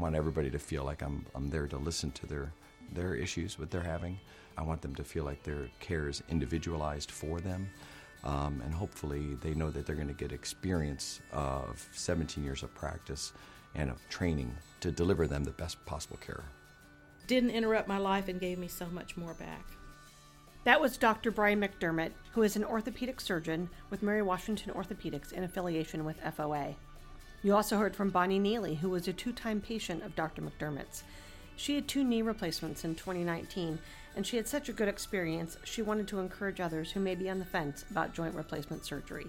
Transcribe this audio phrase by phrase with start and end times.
[0.00, 2.52] want everybody to feel like I'm, I'm there to listen to their,
[2.92, 4.18] their issues, what they're having.
[4.56, 7.68] I want them to feel like their care is individualized for them.
[8.24, 12.74] Um, and hopefully they know that they're going to get experience of 17 years of
[12.74, 13.32] practice
[13.74, 16.44] and of training to deliver them the best possible care.
[17.26, 19.64] Didn't interrupt my life and gave me so much more back.
[20.64, 21.30] That was Dr.
[21.30, 26.74] Brian McDermott, who is an orthopedic surgeon with Mary Washington Orthopedics in affiliation with FOA.
[27.42, 30.42] You also heard from Bonnie Neely, who was a two time patient of Dr.
[30.42, 31.04] McDermott's.
[31.56, 33.78] She had two knee replacements in 2019,
[34.14, 37.30] and she had such a good experience, she wanted to encourage others who may be
[37.30, 39.26] on the fence about joint replacement surgery.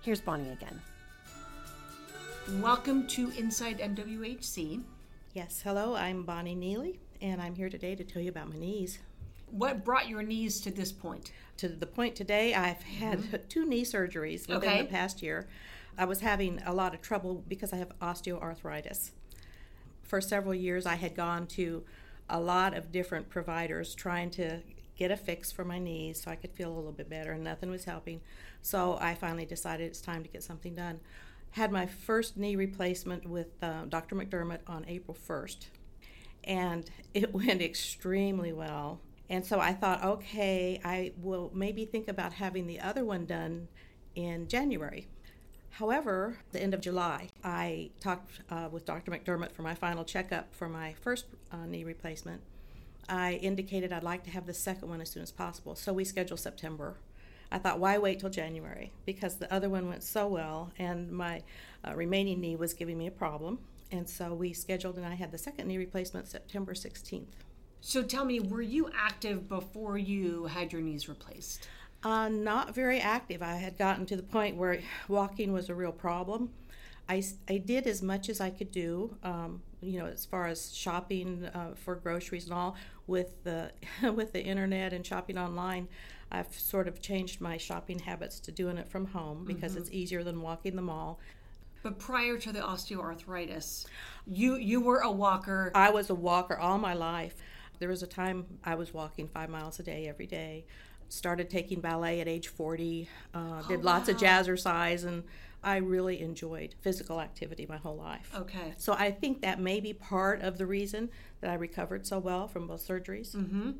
[0.00, 0.80] Here's Bonnie again.
[2.60, 4.82] Welcome to Inside MWHC.
[5.34, 8.98] Yes, hello, I'm Bonnie Neely, and I'm here today to tell you about my knees.
[9.50, 11.32] What brought your knees to this point?
[11.58, 13.36] To the point today, I've had mm-hmm.
[13.50, 14.82] two knee surgeries within okay.
[14.82, 15.46] the past year.
[15.98, 19.10] I was having a lot of trouble because I have osteoarthritis.
[20.02, 21.84] For several years, I had gone to
[22.28, 24.60] a lot of different providers trying to
[24.96, 27.44] get a fix for my knees so I could feel a little bit better, and
[27.44, 28.20] nothing was helping.
[28.62, 31.00] So I finally decided it's time to get something done.
[31.52, 34.16] Had my first knee replacement with uh, Dr.
[34.16, 35.66] McDermott on April 1st,
[36.44, 39.00] and it went extremely well.
[39.28, 43.68] And so I thought, okay, I will maybe think about having the other one done
[44.14, 45.08] in January.
[45.72, 49.10] However, the end of July, I talked uh, with Dr.
[49.10, 52.42] McDermott for my final checkup for my first uh, knee replacement.
[53.08, 56.04] I indicated I'd like to have the second one as soon as possible, so we
[56.04, 56.98] scheduled September.
[57.50, 58.92] I thought, why wait till January?
[59.06, 61.42] Because the other one went so well, and my
[61.86, 63.58] uh, remaining knee was giving me a problem.
[63.90, 67.32] And so we scheduled, and I had the second knee replacement September 16th.
[67.80, 71.66] So tell me, were you active before you had your knees replaced?
[72.04, 73.42] Uh, not very active.
[73.42, 76.50] I had gotten to the point where walking was a real problem.
[77.08, 80.74] I, I did as much as I could do, um, you know, as far as
[80.74, 82.76] shopping uh, for groceries and all.
[83.06, 83.72] With the
[84.14, 85.88] with the internet and shopping online,
[86.30, 89.82] I've sort of changed my shopping habits to doing it from home because mm-hmm.
[89.82, 91.18] it's easier than walking the mall.
[91.82, 93.86] But prior to the osteoarthritis,
[94.26, 95.72] you you were a walker.
[95.74, 97.34] I was a walker all my life.
[97.80, 100.64] There was a time I was walking five miles a day every day
[101.12, 104.14] started taking ballet at age 40, uh, oh, did lots wow.
[104.14, 105.22] of jazzercise, and
[105.62, 108.32] I really enjoyed physical activity my whole life.
[108.34, 108.72] Okay.
[108.78, 112.48] So I think that may be part of the reason that I recovered so well
[112.48, 113.36] from both surgeries.
[113.36, 113.72] Mm-hmm.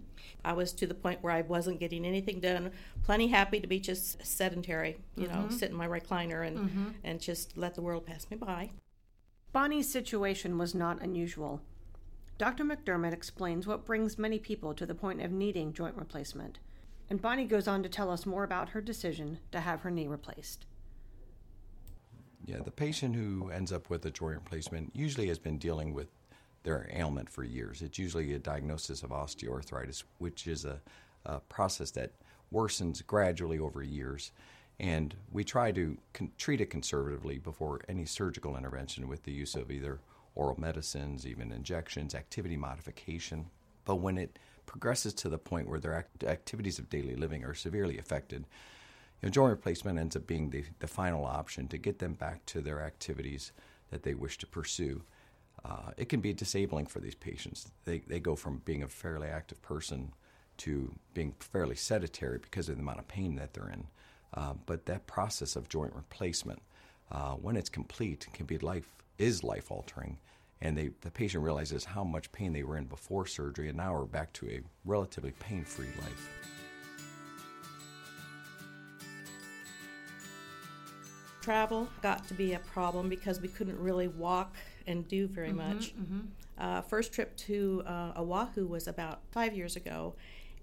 [0.44, 2.70] I was to the point where I wasn't getting anything done,
[3.02, 5.42] plenty happy to be just sedentary, you mm-hmm.
[5.42, 6.88] know, sit in my recliner and, mm-hmm.
[7.02, 8.70] and just let the world pass me by.
[9.52, 11.62] Bonnie's situation was not unusual.
[12.36, 12.64] Dr.
[12.64, 16.58] McDermott explains what brings many people to the point of needing joint replacement
[17.12, 20.06] and Bonnie goes on to tell us more about her decision to have her knee
[20.06, 20.64] replaced.
[22.46, 26.08] Yeah, the patient who ends up with a joint replacement usually has been dealing with
[26.62, 27.82] their ailment for years.
[27.82, 30.80] It's usually a diagnosis of osteoarthritis, which is a,
[31.26, 32.12] a process that
[32.50, 34.32] worsens gradually over years.
[34.80, 39.54] And we try to con- treat it conservatively before any surgical intervention with the use
[39.54, 40.00] of either
[40.34, 43.50] oral medicines, even injections, activity modification.
[43.84, 47.54] But when it progresses to the point where their act- activities of daily living are
[47.54, 48.46] severely affected,
[49.20, 52.44] you know, joint replacement ends up being the, the final option to get them back
[52.46, 53.52] to their activities
[53.90, 55.02] that they wish to pursue.
[55.64, 57.70] Uh, it can be disabling for these patients.
[57.84, 60.12] They, they go from being a fairly active person
[60.58, 63.86] to being fairly sedentary because of the amount of pain that they're in.
[64.34, 66.62] Uh, but that process of joint replacement,
[67.10, 70.18] uh, when it's complete, can be life is life altering
[70.62, 73.92] and they, the patient realizes how much pain they were in before surgery, and now
[73.92, 76.30] we're back to a relatively pain free life.
[81.40, 84.54] Travel got to be a problem because we couldn't really walk
[84.86, 85.96] and do very mm-hmm, much.
[85.96, 86.20] Mm-hmm.
[86.56, 90.14] Uh, first trip to uh, Oahu was about five years ago,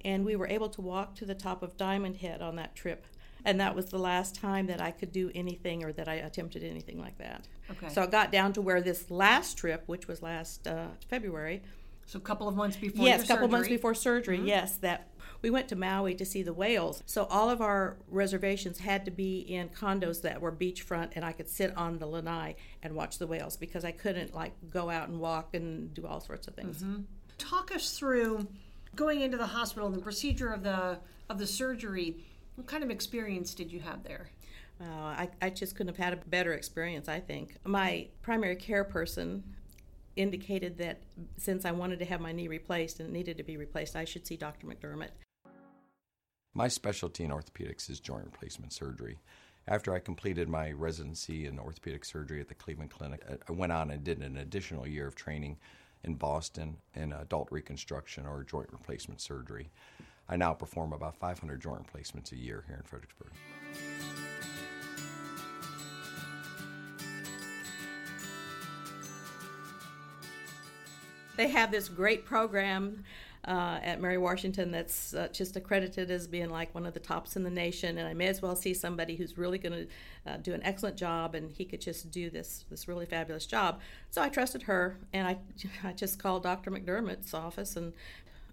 [0.05, 3.05] and we were able to walk to the top of Diamond Head on that trip
[3.45, 6.63] and that was the last time that I could do anything or that I attempted
[6.63, 7.47] anything like that.
[7.71, 7.89] Okay.
[7.89, 11.61] So I got down to where this last trip, which was last uh, February.
[12.05, 13.05] So a couple of months before.
[13.05, 14.37] Yes, a couple of months before surgery.
[14.37, 14.47] Mm-hmm.
[14.47, 15.09] Yes, that
[15.41, 17.03] we went to Maui to see the whales.
[17.05, 21.31] So all of our reservations had to be in condos that were beachfront, and I
[21.31, 25.07] could sit on the lanai and watch the whales because I couldn't like go out
[25.07, 26.81] and walk and do all sorts of things.
[26.81, 27.03] Mm-hmm.
[27.37, 28.47] Talk us through
[28.95, 30.97] going into the hospital, and the procedure of the
[31.29, 32.25] of the surgery
[32.59, 34.29] what kind of experience did you have there?
[34.81, 37.55] Uh, I, I just couldn't have had a better experience, I think.
[37.63, 39.43] My primary care person
[40.17, 41.01] indicated that
[41.37, 44.03] since I wanted to have my knee replaced and it needed to be replaced, I
[44.03, 44.67] should see Dr.
[44.67, 45.11] McDermott.
[46.53, 49.19] My specialty in orthopedics is joint replacement surgery.
[49.65, 53.89] After I completed my residency in orthopedic surgery at the Cleveland Clinic, I went on
[53.89, 55.57] and did an additional year of training
[56.03, 59.69] in Boston in adult reconstruction or joint replacement surgery.
[60.29, 63.31] I now perform about 500 joint replacements a year here in Fredericksburg.
[71.35, 73.05] They have this great program
[73.45, 77.37] uh, at Mary Washington that's uh, just accredited as being like one of the tops
[77.37, 79.87] in the nation, and I may as well see somebody who's really going
[80.25, 83.45] to uh, do an excellent job, and he could just do this this really fabulous
[83.45, 83.79] job.
[84.11, 85.37] So I trusted her, and I
[85.83, 86.69] I just called Dr.
[86.71, 87.93] McDermott's office, and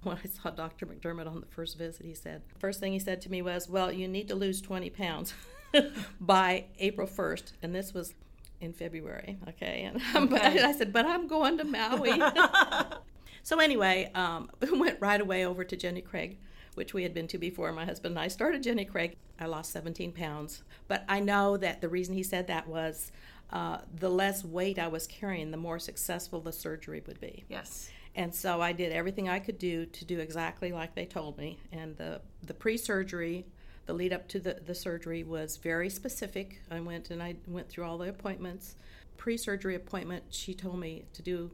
[0.06, 0.86] when I saw Dr.
[0.86, 3.92] McDermott on the first visit, he said first thing he said to me was, "Well,
[3.92, 5.34] you need to lose 20 pounds
[6.20, 8.14] by April 1st," and this was
[8.60, 9.38] in February.
[9.48, 10.62] Okay, and okay.
[10.62, 12.20] I said, "But I'm going to Maui."
[13.46, 16.36] So anyway, um, we went right away over to Jenny Craig,
[16.74, 17.70] which we had been to before.
[17.70, 19.14] My husband and I started Jenny Craig.
[19.38, 23.12] I lost 17 pounds, but I know that the reason he said that was
[23.50, 27.44] uh, the less weight I was carrying, the more successful the surgery would be.
[27.48, 27.88] Yes.
[28.16, 31.58] And so I did everything I could do to do exactly like they told me.
[31.70, 33.44] And the the pre-surgery,
[33.84, 36.60] the lead up to the, the surgery was very specific.
[36.70, 38.76] I went and I went through all the appointments.
[39.18, 41.50] Pre-surgery appointment, she told me to do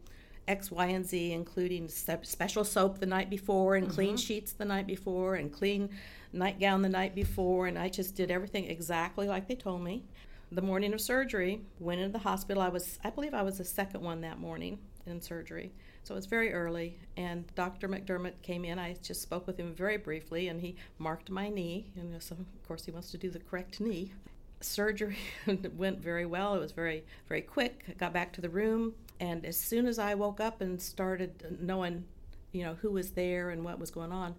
[0.46, 3.94] X, Y, and Z, including special soap the night before and mm-hmm.
[3.94, 5.90] clean sheets the night before and clean
[6.32, 7.66] nightgown the night before.
[7.66, 10.04] And I just did everything exactly like they told me.
[10.52, 12.62] The morning of surgery, went into the hospital.
[12.62, 15.72] I was, I believe, I was the second one that morning in surgery.
[16.04, 17.88] So it was very early, and Dr.
[17.88, 18.78] McDermott came in.
[18.78, 21.92] I just spoke with him very briefly, and he marked my knee.
[21.96, 24.12] And so, of course, he wants to do the correct knee.
[24.60, 25.18] Surgery
[25.76, 26.54] went very well.
[26.54, 27.84] It was very, very quick.
[27.88, 28.94] I got back to the room.
[29.20, 32.04] And as soon as I woke up and started knowing,
[32.50, 34.34] you know, who was there and what was going on,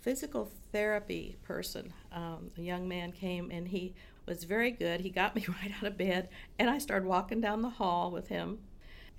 [0.00, 3.94] physical therapy person, um, a young man came and he
[4.24, 5.00] was very good.
[5.00, 8.28] He got me right out of bed, and I started walking down the hall with
[8.28, 8.58] him.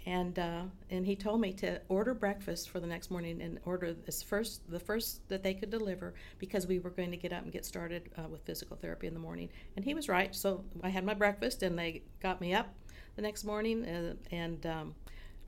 [0.10, 3.94] And uh, and he told me to order breakfast for the next morning and order
[3.94, 7.44] this first the first that they could deliver because we were going to get up
[7.44, 9.50] and get started uh, with physical therapy in the morning.
[9.76, 10.34] And he was right.
[10.34, 12.74] So I had my breakfast and they got me up
[13.18, 14.96] the next morning, uh, and um,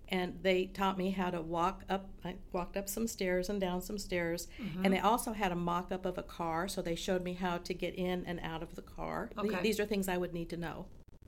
[0.10, 2.10] and they taught me how to walk up.
[2.24, 4.86] I walked up some stairs and down some stairs, mm-hmm.
[4.86, 7.74] and they also had a mock-up of a car, so they showed me how to
[7.74, 9.31] get in and out of the car.
[9.40, 9.60] Okay.
[9.64, 10.86] These are things I would need to know.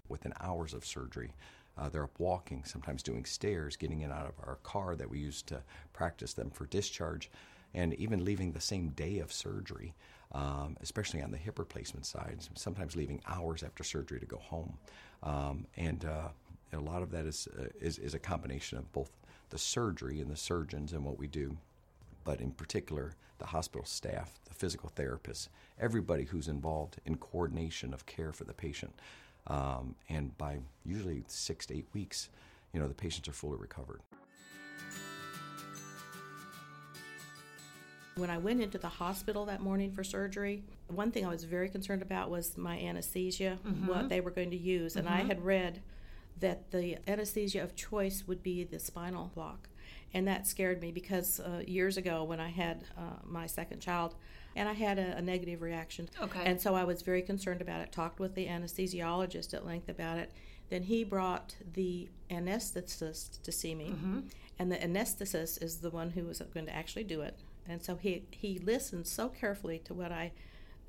[0.08, 1.32] Within hours of surgery,
[1.78, 5.10] uh, they're up walking, sometimes doing stairs, getting in and out of our car that
[5.10, 5.62] we use to
[5.94, 7.30] practice them for discharge,
[7.74, 9.94] and even leaving the same day of surgery,
[10.34, 14.78] um, especially on the hip replacement side, sometimes leaving hours after surgery to go home.
[15.24, 16.30] Um, and, uh,
[16.72, 19.12] a lot of that is, uh, is, is a combination of both
[19.50, 21.58] the surgery and the surgeons and what we do,
[22.24, 25.50] but in particular the hospital staff, the physical therapists,
[25.80, 28.94] everybody who's involved in coordination of care for the patient.
[29.48, 32.30] Um, and by usually six to eight weeks,
[32.72, 34.02] you know, the patients are fully recovered.
[38.16, 41.68] When I went into the hospital that morning for surgery, one thing I was very
[41.68, 43.88] concerned about was my anesthesia, mm-hmm.
[43.88, 44.96] what they were going to use.
[44.96, 45.18] And mm-hmm.
[45.18, 45.82] I had read
[46.40, 49.68] that the anesthesia of choice would be the spinal block.
[50.14, 54.16] And that scared me because uh, years ago when I had uh, my second child,
[54.56, 56.10] and I had a, a, negative reaction.
[56.22, 56.42] Okay.
[56.46, 60.18] And so I was very concerned about it, talked with the anesthesiologist at length about
[60.18, 60.32] it.
[60.70, 63.90] Then he brought the anesthetist to see me.
[63.90, 64.20] Mm-hmm.
[64.60, 67.38] And the anesthetist is the one who was going to actually do it.
[67.68, 70.32] And so he, he listened so carefully to what I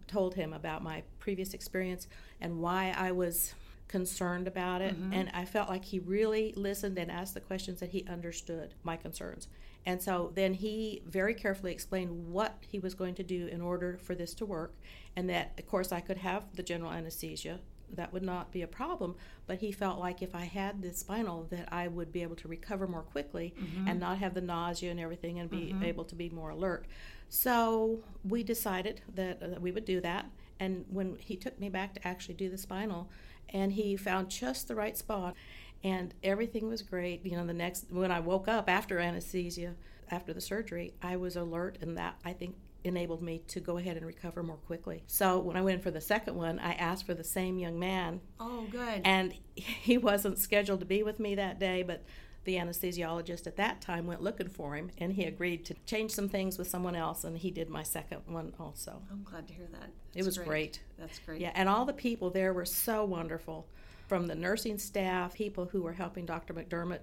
[0.07, 2.07] told him about my previous experience
[2.40, 3.54] and why I was
[3.88, 4.95] concerned about it.
[4.95, 5.12] Mm-hmm.
[5.12, 8.97] And I felt like he really listened and asked the questions that he understood my
[8.97, 9.49] concerns.
[9.87, 13.99] And so then he very carefully explained what he was going to do in order
[14.03, 14.75] for this to work,
[15.14, 17.61] and that, of course, I could have the general anesthesia
[17.91, 19.14] that would not be a problem.
[19.47, 22.49] But he felt like if I had the spinal, that I would be able to
[22.49, 23.87] recover more quickly mm-hmm.
[23.87, 25.85] and not have the nausea and everything, and be mm-hmm.
[25.85, 26.87] able to be more alert.
[27.29, 30.25] So we decided that uh, we would do that.
[30.61, 33.11] And when he took me back to actually do the spinal,
[33.48, 35.34] and he found just the right spot,
[35.82, 37.24] and everything was great.
[37.24, 39.74] You know, the next when I woke up after anesthesia,
[40.10, 43.96] after the surgery, I was alert, and that I think enabled me to go ahead
[43.96, 45.02] and recover more quickly.
[45.06, 48.20] So when I went for the second one, I asked for the same young man.
[48.38, 49.00] Oh, good.
[49.04, 52.04] And he wasn't scheduled to be with me that day, but
[52.44, 56.28] the anesthesiologist at that time went looking for him and he agreed to change some
[56.28, 59.02] things with someone else and he did my second one also.
[59.10, 59.90] I'm glad to hear that.
[60.12, 60.46] That's it was great.
[60.46, 60.80] great.
[60.98, 61.40] That's great.
[61.40, 63.66] Yeah, and all the people there were so wonderful
[64.06, 66.54] from the nursing staff, people who were helping Dr.
[66.54, 67.00] McDermott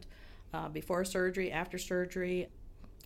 [0.53, 2.47] uh, before surgery, after surgery,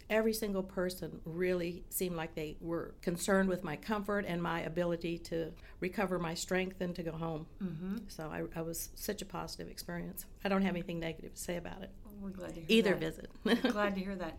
[0.09, 5.17] every single person really seemed like they were concerned with my comfort and my ability
[5.17, 7.45] to recover my strength and to go home.
[7.63, 7.97] Mm-hmm.
[8.07, 10.25] So I, I, was such a positive experience.
[10.43, 11.89] I don't have anything negative to say about it.
[12.21, 12.99] We're glad to hear Either that.
[12.99, 13.29] visit.
[13.71, 14.37] glad to hear that.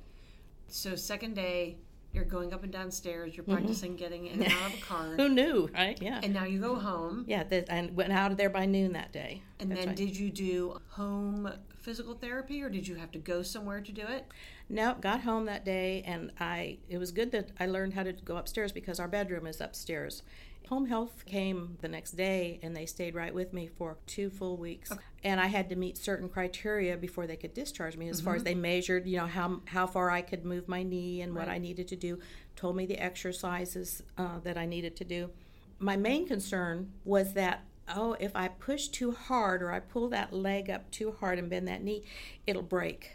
[0.69, 1.77] So second day,
[2.13, 3.37] you're going up and down stairs.
[3.37, 3.55] You're mm-hmm.
[3.55, 3.99] practicing mm-hmm.
[3.99, 5.15] getting in and out of a car.
[5.17, 6.01] Who knew, right?
[6.01, 6.21] Yeah.
[6.23, 7.25] And now you go home.
[7.29, 9.43] Yeah, and went out of there by noon that day.
[9.61, 9.97] And That's then right.
[9.97, 14.03] did you do home physical therapy, or did you have to go somewhere to do
[14.03, 14.27] it?
[14.69, 16.79] No, got home that day, and I.
[16.89, 20.23] It was good that I learned how to go upstairs because our bedroom is upstairs.
[20.69, 24.57] Home health came the next day and they stayed right with me for two full
[24.57, 24.91] weeks.
[24.91, 25.01] Okay.
[25.23, 28.25] And I had to meet certain criteria before they could discharge me as mm-hmm.
[28.25, 28.47] far as mm-hmm.
[28.47, 31.47] they measured, you know, how, how far I could move my knee and right.
[31.47, 32.19] what I needed to do,
[32.57, 35.31] told me the exercises uh, that I needed to do.
[35.79, 37.63] My main concern was that
[37.95, 41.49] oh, if I push too hard or I pull that leg up too hard and
[41.49, 42.03] bend that knee,
[42.47, 43.13] it'll break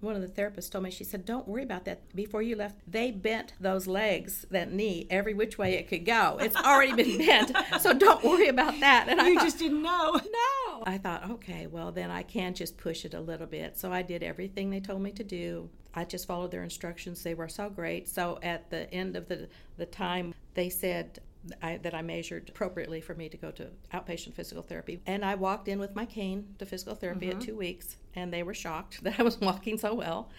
[0.00, 2.14] one of the therapists told me, she said, Don't worry about that.
[2.14, 6.38] Before you left, they bent those legs, that knee, every which way it could go.
[6.40, 9.08] It's already been bent, so don't worry about that.
[9.08, 10.12] And you I thought, just didn't know.
[10.12, 10.82] No.
[10.84, 13.78] I thought, okay, well, then I can just push it a little bit.
[13.78, 15.68] So I did everything they told me to do.
[15.94, 17.22] I just followed their instructions.
[17.22, 18.08] They were so great.
[18.08, 21.18] So at the end of the, the time, they said,
[21.62, 25.00] I, that I measured appropriately for me to go to outpatient physical therapy.
[25.06, 27.38] And I walked in with my cane to physical therapy mm-hmm.
[27.38, 30.30] at two weeks, and they were shocked that I was walking so well.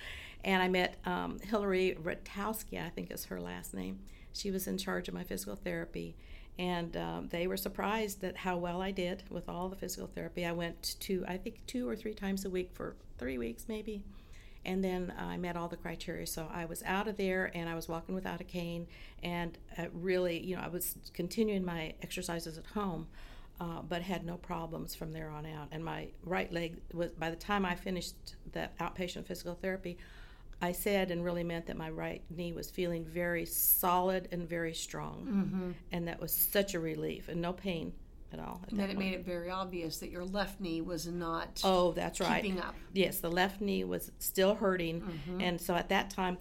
[0.44, 4.00] And I met um, Hillary Ratowski, I think is her last name.
[4.34, 6.16] She was in charge of my physical therapy,
[6.58, 10.46] and um, they were surprised at how well I did with all the physical therapy.
[10.46, 14.04] I went to, I think, two or three times a week for three weeks, maybe
[14.66, 16.28] and then I met all the criteria.
[16.28, 18.88] So I was out of there and I was walking without a cane,
[19.24, 23.08] and uh, really, you know, I was continuing my exercises at home.
[23.60, 25.68] Uh, but had no problems from there on out.
[25.72, 28.16] And my right leg was, by the time I finished
[28.54, 30.00] the outpatient physical therapy,
[30.64, 34.74] I said and really meant that my right knee was feeling very solid and very
[34.74, 35.28] strong.
[35.28, 35.72] Mm-hmm.
[35.92, 37.94] And that was such a relief and no pain
[38.34, 38.62] at all.
[38.64, 41.62] At and then it made it very obvious that your left knee was not.
[41.64, 42.42] Oh, that's right.
[42.42, 42.76] Keeping up.
[42.94, 45.42] Yes, the left knee was still hurting, mm-hmm.
[45.42, 46.38] and so at that time,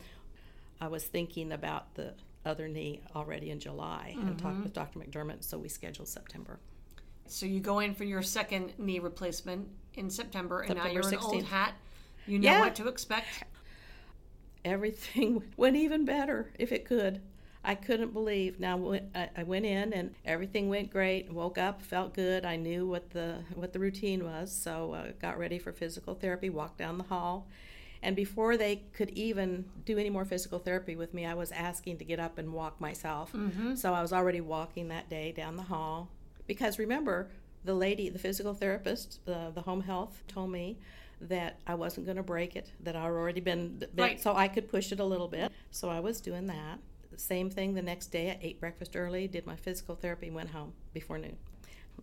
[0.80, 4.28] I was thinking about the other knee already in July mm-hmm.
[4.28, 4.98] and talked with Dr.
[4.98, 5.44] McDermott.
[5.44, 6.58] So we scheduled September.
[7.26, 11.02] So you go in for your second knee replacement in September, and September now you're
[11.02, 11.12] 16th.
[11.12, 11.74] an old hat.
[12.26, 12.60] You know yeah.
[12.60, 13.44] what to expect.
[14.64, 17.20] Everything went even better if it could.
[17.62, 18.58] I couldn't believe.
[18.58, 18.98] Now
[19.36, 21.30] I went in and everything went great.
[21.30, 22.44] Woke up, felt good.
[22.44, 26.48] I knew what the what the routine was, so uh, got ready for physical therapy.
[26.48, 27.46] Walked down the hall,
[28.02, 31.98] and before they could even do any more physical therapy with me, I was asking
[31.98, 33.32] to get up and walk myself.
[33.32, 33.74] Mm-hmm.
[33.74, 36.08] So I was already walking that day down the hall.
[36.46, 37.28] Because remember,
[37.64, 40.78] the lady, the physical therapist, the the home health, told me
[41.20, 42.70] that I wasn't going to break it.
[42.80, 44.20] That I already been, been right.
[44.20, 45.52] so I could push it a little bit.
[45.70, 46.78] So I was doing that
[47.18, 48.30] same thing the next day.
[48.30, 51.36] I ate breakfast early, did my physical therapy, went home before noon.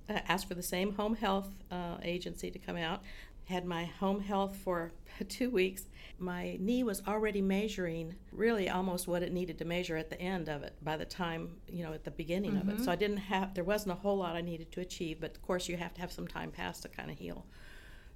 [0.09, 3.01] I asked for the same home health uh, agency to come out.
[3.45, 4.91] Had my home health for
[5.29, 5.83] two weeks.
[6.19, 10.49] My knee was already measuring really almost what it needed to measure at the end
[10.49, 12.69] of it by the time, you know, at the beginning mm-hmm.
[12.69, 12.77] of it.
[12.77, 12.91] So mm-hmm.
[12.91, 15.69] I didn't have, there wasn't a whole lot I needed to achieve, but of course
[15.69, 17.45] you have to have some time pass to kind of heal.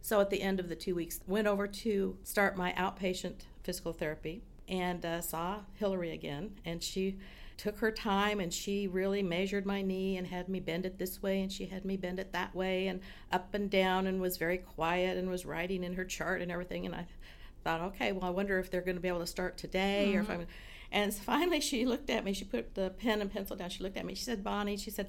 [0.02, 3.94] So at the end of the two weeks, went over to start my outpatient physical
[3.94, 6.52] therapy and uh, saw Hillary again.
[6.66, 7.18] And she
[7.58, 11.22] took her time and she really measured my knee and had me bend it this
[11.22, 13.02] way and she had me bend it that way and
[13.32, 16.88] up and down and was very quiet and was writing in her chart and everything.
[16.88, 17.06] And I
[17.64, 20.18] thought, okay, well, I wonder if they're going to be able to start today mm-hmm.
[20.18, 20.42] or if mm-hmm.
[20.42, 20.48] I'm.
[20.94, 22.34] And finally, she looked at me.
[22.34, 23.70] She put the pen and pencil down.
[23.70, 24.16] She looked at me.
[24.16, 25.08] She said, Bonnie, she said,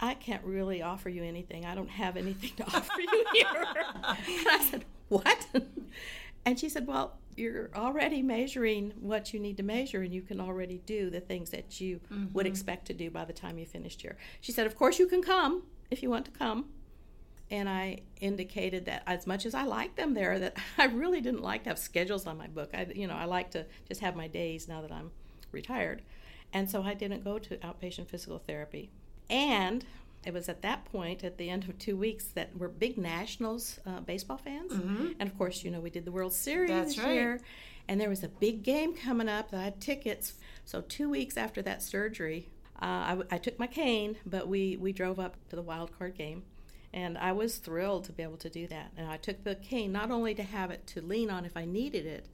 [0.00, 1.66] I can't really offer you anything.
[1.66, 3.64] I don't have anything to offer you here.
[3.76, 5.46] and I said, What?
[6.46, 10.40] And she said, Well, you're already measuring what you need to measure and you can
[10.40, 12.32] already do the things that you mm-hmm.
[12.32, 14.16] would expect to do by the time you finished here.
[14.40, 16.66] She said, Of course, you can come if you want to come.
[17.50, 21.42] And I indicated that as much as I liked them there, that I really didn't
[21.42, 22.70] like to have schedules on my book.
[22.74, 25.10] I, you know, I like to just have my days now that I'm
[25.50, 26.02] retired.
[26.52, 28.90] And so I didn't go to outpatient physical therapy.
[29.28, 29.84] And
[30.24, 33.80] it was at that point, at the end of two weeks, that we're big Nationals
[33.86, 34.72] uh, baseball fans.
[34.72, 35.12] Mm-hmm.
[35.18, 37.14] And of course, you know, we did the World Series That's this right.
[37.14, 37.40] year.
[37.88, 39.52] And there was a big game coming up.
[39.52, 40.34] I had tickets.
[40.64, 42.48] So, two weeks after that surgery,
[42.80, 46.16] uh, I, I took my cane, but we, we drove up to the wild card
[46.16, 46.44] game.
[46.92, 48.92] And I was thrilled to be able to do that.
[48.96, 51.64] And I took the cane not only to have it to lean on if I
[51.64, 52.26] needed it,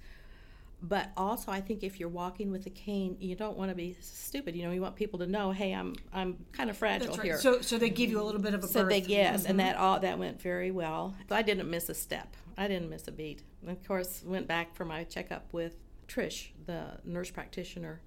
[0.83, 3.97] but also I think if you're walking with a cane, you don't want to be
[4.01, 4.55] stupid.
[4.55, 7.25] You know, you want people to know, hey, I'm I'm kind of fragile right.
[7.25, 7.39] here.
[7.39, 8.91] So so they give you a little bit of a so berth.
[8.91, 9.51] they yes, mm-hmm.
[9.51, 11.15] and that all that went very well.
[11.29, 12.37] So I didn't miss a step.
[12.59, 13.43] I didn't miss a beat.
[13.63, 15.77] And of course, went back for my checkup with
[16.09, 18.01] Trish, the nurse practitioner,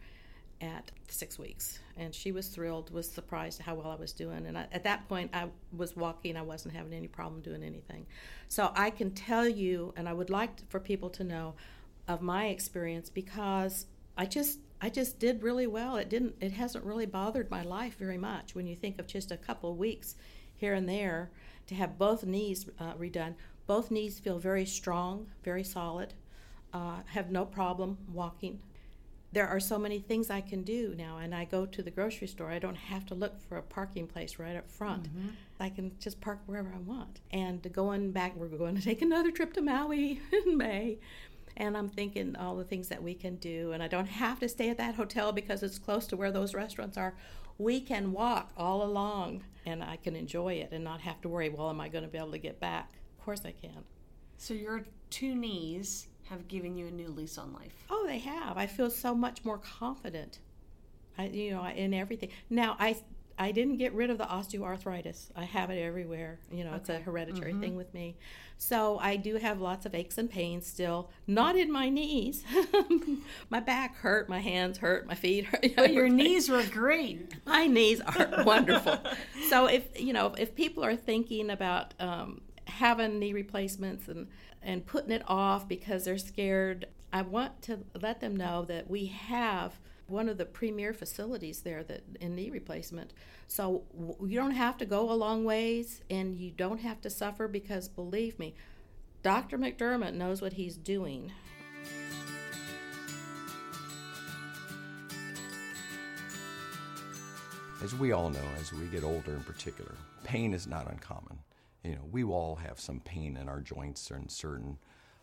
[0.62, 4.46] at six weeks, and she was thrilled, was surprised at how well I was doing.
[4.46, 8.06] And I, at that point, I was walking; I wasn't having any problem doing anything.
[8.48, 11.56] So I can tell you, and I would like for people to know
[12.10, 13.86] of my experience because
[14.18, 15.96] I just I just did really well.
[15.96, 19.32] It didn't it hasn't really bothered my life very much when you think of just
[19.32, 20.16] a couple of weeks
[20.56, 21.32] here and there
[21.68, 23.36] to have both knees uh, redone.
[23.68, 26.16] Both knees feel very strong, very solid.
[26.74, 28.60] Uh, have no problem walking.
[29.32, 32.28] There are so many things I can do now, and I go to the grocery
[32.28, 32.50] store.
[32.50, 35.04] I don't have to look for a parking place right up front.
[35.04, 35.30] Mm-hmm.
[35.60, 37.22] I can just park wherever I want.
[37.30, 40.98] And going back, we're going to take another trip to Maui in May
[41.60, 43.74] and I'm thinking all the things that we can do.
[43.74, 46.54] And I don't have to stay at that hotel because it's close to where those
[46.54, 47.16] restaurants are.
[47.58, 51.50] We can walk all along and I can enjoy it and not have to worry,
[51.50, 52.94] well, am I going to be able to get back?
[53.18, 53.84] Of course I can.
[54.38, 57.74] So your two knees have given you a new lease on life.
[57.90, 58.58] Oh, they have.
[58.58, 60.40] I feel so much more confident.
[61.18, 62.30] I, you know, in everything.
[62.50, 62.96] Now, I
[63.40, 65.30] I didn't get rid of the osteoarthritis.
[65.34, 66.40] I have it everywhere.
[66.52, 66.78] You know, okay.
[66.78, 67.62] it's a hereditary mm-hmm.
[67.62, 68.18] thing with me.
[68.58, 72.44] So I do have lots of aches and pains still, not in my knees.
[73.50, 75.74] my back hurt, my hands hurt, my feet hurt.
[75.78, 77.34] But your knees were great.
[77.46, 79.00] My knees are wonderful.
[79.48, 84.28] So if you know, if people are thinking about um, having knee replacements and
[84.62, 89.06] and putting it off because they're scared, I want to let them know that we
[89.06, 93.14] have one of the premier facilities there that in knee replacement.
[93.48, 93.84] So
[94.22, 97.88] you don't have to go a long ways and you don't have to suffer because
[97.88, 98.56] believe me,
[99.24, 99.58] Dr.
[99.58, 101.32] McDermott knows what he's doing.
[107.82, 111.40] As we all know, as we get older in particular, pain is not uncommon.
[111.84, 114.78] You know, we all have some pain in our joints in certain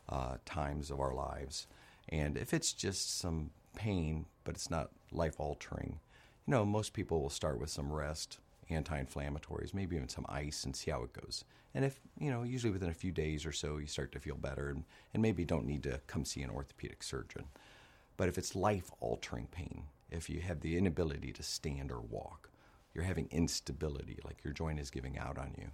[0.09, 1.67] uh, times of our lives.
[2.09, 5.99] And if it's just some pain, but it's not life altering.
[6.47, 8.39] You know, most people will start with some rest,
[8.71, 11.45] anti inflammatories, maybe even some ice, and see how it goes.
[11.75, 14.37] And if, you know, usually within a few days or so, you start to feel
[14.37, 17.45] better and, and maybe don't need to come see an orthopedic surgeon.
[18.17, 22.49] But if it's life altering pain, if you have the inability to stand or walk,
[22.95, 25.67] you're having instability, like your joint is giving out on you,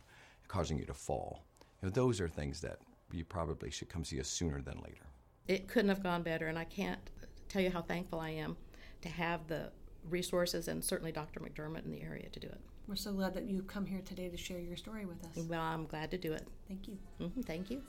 [0.48, 1.44] causing you to fall,
[1.80, 2.78] you know, those are things that
[3.12, 5.04] you probably should come see us sooner than later.
[5.46, 7.00] It couldn't have gone better, and I can't
[7.52, 8.56] tell you how thankful I am
[9.02, 9.70] to have the
[10.08, 11.40] resources and certainly Dr.
[11.40, 12.60] McDermott in the area to do it.
[12.88, 15.36] We're so glad that you've come here today to share your story with us.
[15.48, 16.48] Well, I'm glad to do it.
[16.66, 16.98] Thank you.
[17.20, 17.82] Mm-hmm, thank you.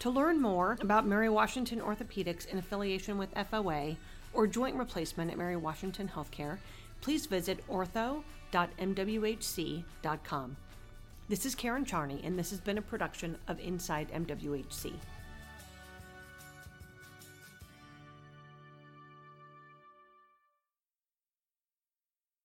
[0.00, 3.96] To learn more about Mary Washington Orthopedics in affiliation with FOA
[4.32, 6.58] or joint replacement at Mary Washington Healthcare,
[7.02, 8.22] please visit ortho.mwhc.com.
[11.28, 14.92] This is Karen Charney, and this has been a production of Inside MWHC.